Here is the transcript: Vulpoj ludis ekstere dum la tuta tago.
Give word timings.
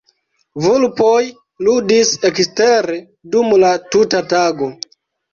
Vulpoj 0.61 1.17
ludis 1.67 2.13
ekstere 2.29 2.95
dum 3.35 3.53
la 3.65 3.69
tuta 3.97 4.23
tago. 4.33 4.71